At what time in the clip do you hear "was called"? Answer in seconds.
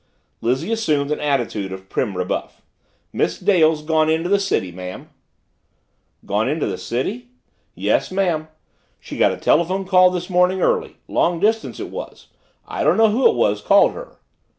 13.35-13.91